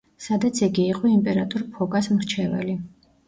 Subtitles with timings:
[0.27, 2.77] სადაც იგი იყო იმპერატორ ფოკას მრჩეველი.